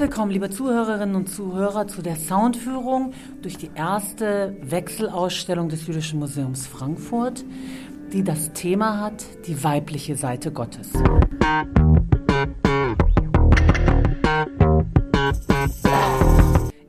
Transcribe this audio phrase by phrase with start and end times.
[0.00, 3.12] willkommen, liebe Zuhörerinnen und Zuhörer, zu der Soundführung
[3.42, 7.44] durch die erste Wechselausstellung des Jüdischen Museums Frankfurt,
[8.10, 10.90] die das Thema hat, die weibliche Seite Gottes.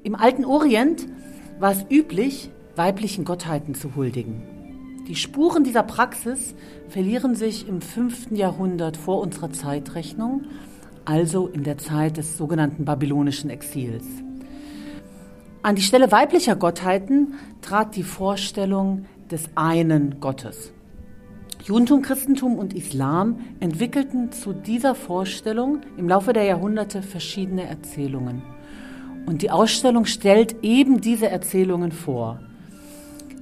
[0.03, 1.05] Im alten Orient
[1.59, 4.41] war es üblich, weiblichen Gottheiten zu huldigen.
[5.09, 6.55] Die Spuren dieser Praxis
[6.87, 8.31] verlieren sich im 5.
[8.31, 10.45] Jahrhundert vor unserer Zeitrechnung
[11.05, 14.05] also in der Zeit des sogenannten babylonischen Exils.
[15.63, 20.73] An die Stelle weiblicher Gottheiten trat die Vorstellung des einen Gottes.
[21.63, 28.41] Judentum, Christentum und Islam entwickelten zu dieser Vorstellung im Laufe der Jahrhunderte verschiedene Erzählungen.
[29.27, 32.39] Und die Ausstellung stellt eben diese Erzählungen vor.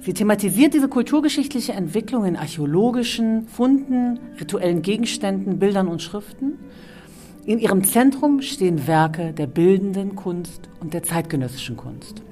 [0.02, 6.58] Sie thematisiert diese kulturgeschichtliche Entwicklung in archäologischen Funden, rituellen Gegenständen, Bildern und Schriften
[7.50, 12.22] in ihrem Zentrum stehen Werke der bildenden Kunst und der zeitgenössischen Kunst.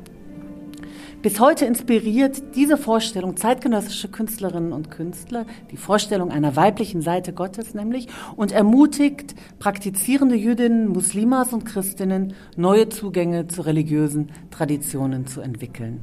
[1.23, 7.75] Bis heute inspiriert diese Vorstellung zeitgenössische Künstlerinnen und Künstler, die Vorstellung einer weiblichen Seite Gottes
[7.75, 16.01] nämlich, und ermutigt praktizierende Jüdinnen, Muslimas und Christinnen, neue Zugänge zu religiösen Traditionen zu entwickeln.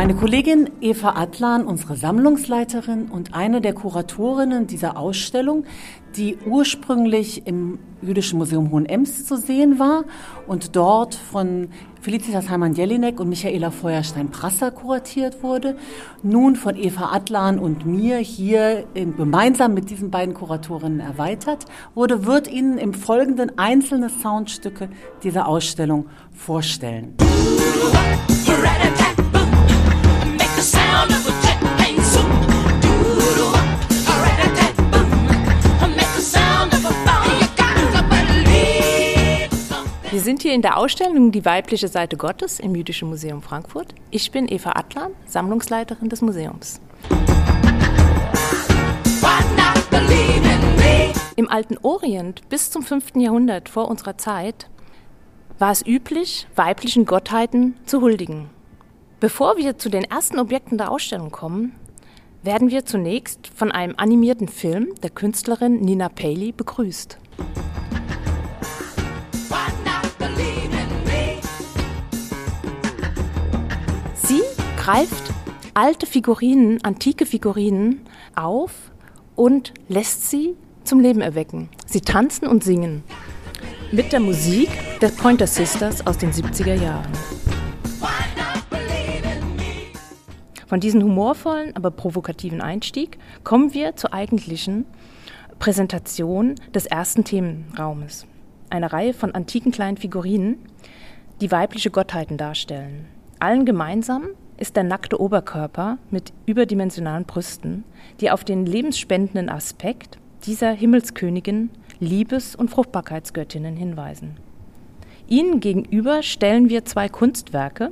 [0.00, 5.66] Meine Kollegin Eva Atlan, unsere Sammlungsleiterin und eine der Kuratorinnen dieser Ausstellung,
[6.16, 10.04] die ursprünglich im Jüdischen Museum Hohenems zu sehen war
[10.46, 11.68] und dort von
[12.00, 15.76] Felicitas Heimann-Jelinek und Michaela Feuerstein-Prasser kuratiert wurde,
[16.22, 22.24] nun von Eva Atlan und mir hier in, gemeinsam mit diesen beiden Kuratorinnen erweitert wurde,
[22.24, 24.88] wird Ihnen im Folgenden einzelne Soundstücke
[25.22, 27.16] dieser Ausstellung vorstellen.
[30.60, 30.66] Wir
[40.20, 43.94] sind hier in der Ausstellung Die weibliche Seite Gottes im Jüdischen Museum Frankfurt.
[44.10, 46.82] Ich bin Eva Atlan, Sammlungsleiterin des Museums.
[51.36, 53.16] Im alten Orient bis zum 5.
[53.16, 54.68] Jahrhundert vor unserer Zeit
[55.58, 58.59] war es üblich, weiblichen Gottheiten zu huldigen.
[59.20, 61.74] Bevor wir zu den ersten Objekten der Ausstellung kommen,
[62.42, 67.18] werden wir zunächst von einem animierten Film der Künstlerin Nina Paley begrüßt.
[74.14, 74.40] Sie
[74.78, 75.34] greift
[75.74, 78.00] alte Figurinen, antike Figurinen
[78.34, 78.72] auf
[79.36, 81.68] und lässt sie zum Leben erwecken.
[81.84, 83.04] Sie tanzen und singen
[83.92, 84.70] mit der Musik
[85.00, 87.12] der Pointer Sisters aus den 70er Jahren.
[90.70, 94.86] Von diesem humorvollen, aber provokativen Einstieg kommen wir zur eigentlichen
[95.58, 98.24] Präsentation des ersten Themenraumes.
[98.70, 100.60] Eine Reihe von antiken kleinen Figurinen,
[101.40, 103.06] die weibliche Gottheiten darstellen.
[103.40, 104.28] Allen gemeinsam
[104.58, 107.82] ist der nackte Oberkörper mit überdimensionalen Brüsten,
[108.20, 114.36] die auf den lebensspendenden Aspekt dieser Himmelskönigin, Liebes- und Fruchtbarkeitsgöttinnen hinweisen.
[115.26, 117.90] Ihnen gegenüber stellen wir zwei Kunstwerke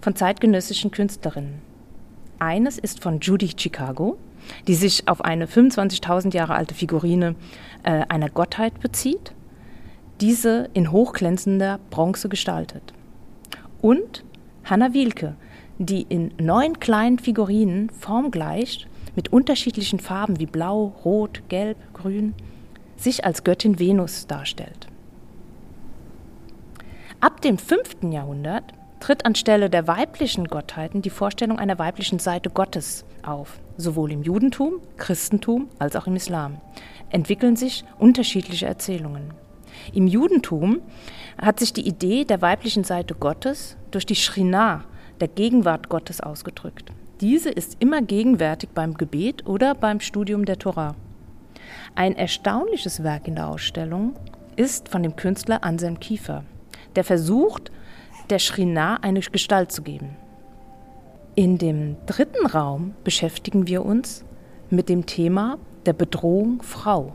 [0.00, 1.71] von zeitgenössischen Künstlerinnen.
[2.42, 4.18] Eines ist von Judy Chicago,
[4.66, 7.36] die sich auf eine 25.000 Jahre alte Figurine
[7.84, 9.32] äh, einer Gottheit bezieht,
[10.20, 12.92] diese in hochglänzender Bronze gestaltet.
[13.80, 14.24] Und
[14.64, 15.36] Hanna Wielke,
[15.78, 22.34] die in neun kleinen Figurinen formgleich mit unterschiedlichen Farben wie Blau, Rot, Gelb, Grün
[22.96, 24.88] sich als Göttin Venus darstellt.
[27.20, 27.98] Ab dem 5.
[28.10, 28.64] Jahrhundert
[29.02, 33.58] tritt anstelle der weiblichen Gottheiten die Vorstellung einer weiblichen Seite Gottes auf.
[33.76, 36.60] Sowohl im Judentum, Christentum als auch im Islam
[37.10, 39.34] entwickeln sich unterschiedliche Erzählungen.
[39.92, 40.82] Im Judentum
[41.36, 44.84] hat sich die Idee der weiblichen Seite Gottes durch die Shrina,
[45.20, 46.92] der Gegenwart Gottes, ausgedrückt.
[47.20, 50.94] Diese ist immer gegenwärtig beim Gebet oder beim Studium der Torah.
[51.96, 54.14] Ein erstaunliches Werk in der Ausstellung
[54.54, 56.44] ist von dem Künstler Anselm Kiefer,
[56.94, 57.72] der versucht,
[58.32, 60.16] der Shrina eine Gestalt zu geben.
[61.34, 64.24] In dem dritten Raum beschäftigen wir uns
[64.70, 67.12] mit dem Thema der Bedrohung Frau.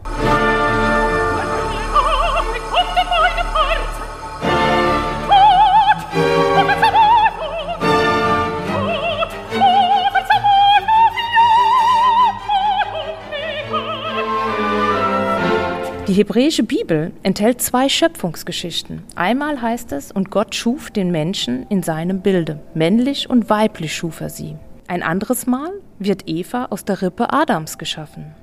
[16.07, 19.03] Die hebräische Bibel enthält zwei Schöpfungsgeschichten.
[19.15, 24.21] Einmal heißt es, und Gott schuf den Menschen in seinem Bilde, männlich und weiblich schuf
[24.21, 24.55] er sie.
[24.87, 25.69] Ein anderes Mal
[25.99, 28.33] wird Eva aus der Rippe Adams geschaffen.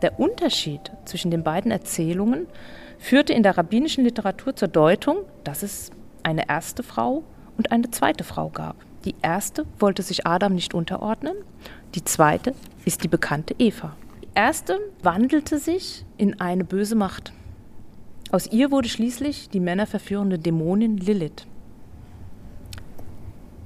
[0.00, 2.46] Der Unterschied zwischen den beiden Erzählungen
[3.00, 5.90] führte in der rabbinischen Literatur zur Deutung, dass es
[6.22, 7.24] eine erste Frau
[7.56, 8.76] und eine zweite Frau gab.
[9.04, 11.34] Die erste wollte sich Adam nicht unterordnen,
[11.96, 12.54] die zweite
[12.84, 13.96] ist die bekannte Eva.
[14.38, 17.32] Erste wandelte sich in eine böse Macht.
[18.30, 21.48] Aus ihr wurde schließlich die männerverführende Dämonin Lilith.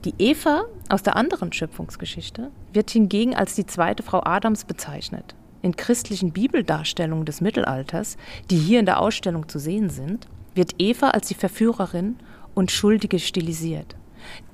[0.07, 5.35] Die Eva aus der anderen Schöpfungsgeschichte wird hingegen als die zweite Frau Adams bezeichnet.
[5.61, 8.17] In christlichen Bibeldarstellungen des Mittelalters,
[8.49, 12.17] die hier in der Ausstellung zu sehen sind, wird Eva als die Verführerin
[12.55, 13.95] und Schuldige stilisiert.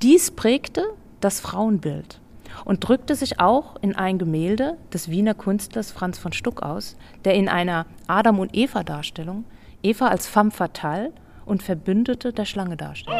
[0.03, 0.83] Dies prägte
[1.21, 2.21] das Frauenbild
[2.65, 7.35] und drückte sich auch in ein Gemälde des Wiener Künstlers Franz von Stuck aus, der
[7.35, 9.45] in einer Adam- und Eva-Darstellung
[9.83, 11.13] Eva als femme fatale
[11.47, 13.17] und Verbündete der Schlange darstellt.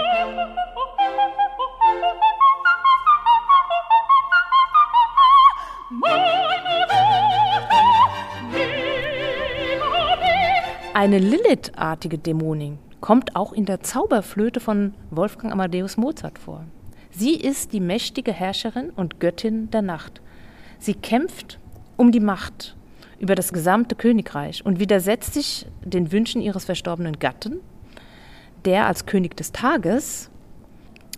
[10.95, 16.65] Eine Lilith-artige Dämonin kommt auch in der Zauberflöte von Wolfgang Amadeus Mozart vor.
[17.19, 20.21] Sie ist die mächtige Herrscherin und Göttin der Nacht.
[20.79, 21.59] Sie kämpft
[21.97, 22.77] um die Macht
[23.19, 27.59] über das gesamte Königreich und widersetzt sich den Wünschen ihres verstorbenen Gatten,
[28.65, 30.31] der als König des Tages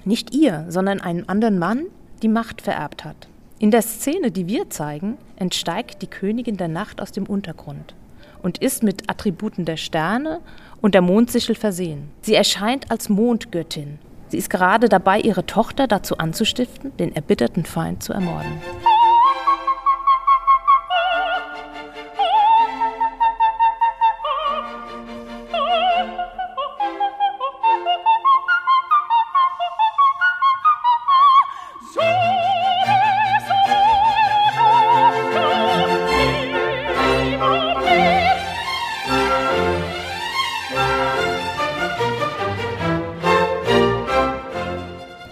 [0.07, 1.83] nicht ihr, sondern einem anderen Mann
[2.23, 3.29] die Macht vererbt hat.
[3.59, 7.95] In der Szene, die wir zeigen, entsteigt die Königin der Nacht aus dem Untergrund
[8.43, 10.41] und ist mit Attributen der Sterne
[10.81, 12.09] und der Mondsichel versehen.
[12.23, 13.99] Sie erscheint als Mondgöttin.
[14.31, 18.53] Sie ist gerade dabei, ihre Tochter dazu anzustiften, den erbitterten Feind zu ermorden.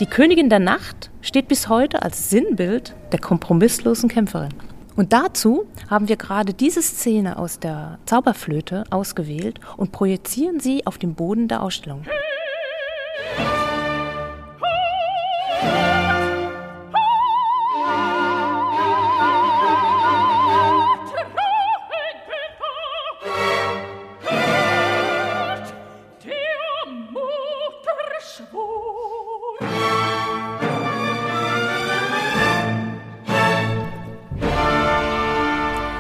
[0.06, 4.55] Königin der Nacht steht bis heute als Sinnbild der kompromisslosen Kämpferin.
[4.95, 10.99] Und dazu haben wir gerade diese Szene aus der Zauberflöte ausgewählt und projizieren sie auf
[10.99, 12.05] den Boden der Ausstellung.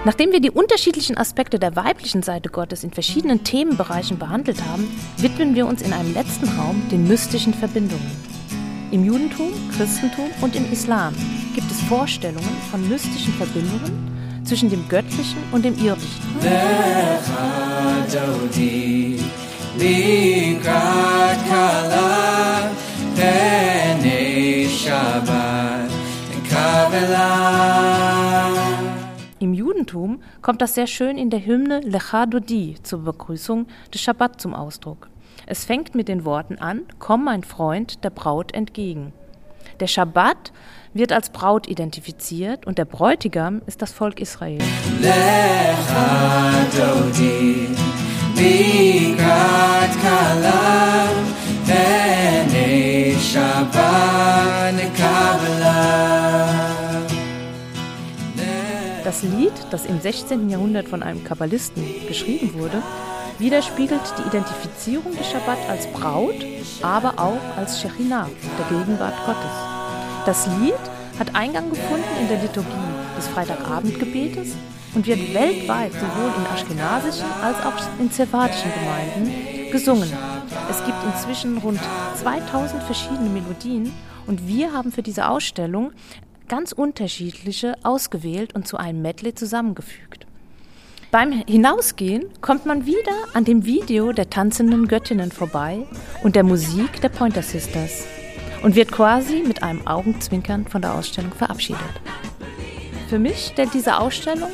[0.08, 4.88] Nachdem wir die unterschiedlichen Aspekte der weiblichen Seite Gottes in verschiedenen Themenbereichen behandelt haben,
[5.18, 8.10] widmen wir uns in einem letzten Raum den mystischen Verbindungen.
[8.90, 11.14] Im Judentum, Christentum und im Islam
[11.54, 16.22] gibt es Vorstellungen von mystischen Verbindungen zwischen dem Göttlichen und dem Irdischen.
[29.88, 34.54] Judentum kommt das sehr schön in der Hymne Lecha Dodi zur Begrüßung des Schabbat zum
[34.54, 35.08] Ausdruck.
[35.46, 39.12] Es fängt mit den Worten an: Komm, mein Freund, der Braut entgegen.
[39.80, 40.52] Der Schabbat
[40.92, 44.58] wird als Braut identifiziert und der Bräutigam ist das Volk Israel.
[45.00, 47.68] Lecha Dodi,
[53.20, 54.08] Shabbat
[59.08, 60.50] Das Lied, das im 16.
[60.50, 62.82] Jahrhundert von einem Kabbalisten geschrieben wurde,
[63.38, 66.34] widerspiegelt die Identifizierung des Schabbat als Braut,
[66.82, 69.50] aber auch als Shechinah, der Gegenwart Gottes.
[70.26, 70.74] Das Lied
[71.18, 72.68] hat Eingang gefunden in der Liturgie
[73.16, 74.54] des Freitagabendgebetes
[74.94, 80.12] und wird weltweit sowohl in aschkenasischen als auch in zephadischen Gemeinden gesungen.
[80.68, 81.80] Es gibt inzwischen rund
[82.20, 83.90] 2000 verschiedene Melodien
[84.26, 85.92] und wir haben für diese Ausstellung
[86.48, 90.26] ganz unterschiedliche ausgewählt und zu einem Medley zusammengefügt.
[91.10, 95.86] Beim Hinausgehen kommt man wieder an dem Video der tanzenden Göttinnen vorbei
[96.22, 98.06] und der Musik der Pointer Sisters
[98.62, 101.80] und wird quasi mit einem Augenzwinkern von der Ausstellung verabschiedet.
[103.08, 104.50] Für mich stellt diese Ausstellung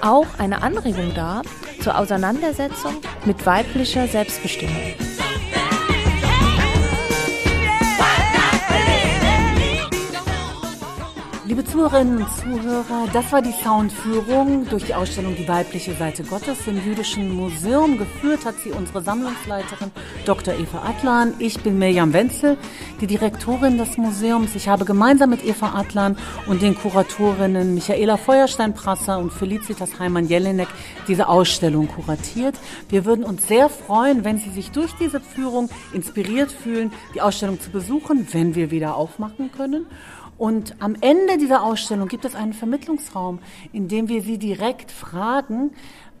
[0.00, 1.42] auch eine Anregung dar
[1.80, 5.15] zur Auseinandersetzung mit weiblicher Selbstbestimmung.
[11.56, 16.66] Liebe Zuhörerinnen und Zuhörer, das war die Soundführung durch die Ausstellung Die weibliche Seite Gottes
[16.66, 17.96] im Jüdischen Museum.
[17.96, 19.90] Geführt hat sie unsere Sammlungsleiterin
[20.26, 20.52] Dr.
[20.52, 21.32] Eva Atlan.
[21.38, 22.58] Ich bin Mirjam Wenzel,
[23.00, 24.54] die Direktorin des Museums.
[24.54, 30.68] Ich habe gemeinsam mit Eva Atlan und den Kuratorinnen Michaela Feuerstein-Prasser und Felicitas Heimann-Jelinek
[31.08, 32.56] diese Ausstellung kuratiert.
[32.90, 37.58] Wir würden uns sehr freuen, wenn Sie sich durch diese Führung inspiriert fühlen, die Ausstellung
[37.58, 39.86] zu besuchen, wenn wir wieder aufmachen können.
[40.38, 43.38] Und am Ende dieser Ausstellung gibt es einen Vermittlungsraum,
[43.72, 45.72] in dem wir Sie direkt fragen,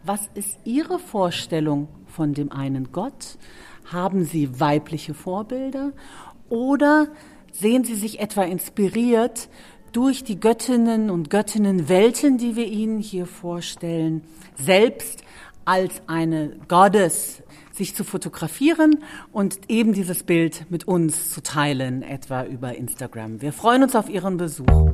[0.04, 3.38] was ist Ihre Vorstellung von dem einen Gott?
[3.84, 5.92] Haben Sie weibliche Vorbilder?
[6.48, 7.08] Oder
[7.52, 9.48] sehen Sie sich etwa inspiriert
[9.92, 14.22] durch die Göttinnen und Göttinnenwelten, die wir Ihnen hier vorstellen,
[14.56, 15.24] selbst
[15.64, 17.42] als eine Goddess
[17.76, 19.02] sich zu fotografieren
[19.32, 23.42] und eben dieses Bild mit uns zu teilen, etwa über Instagram.
[23.42, 24.92] Wir freuen uns auf Ihren Besuch.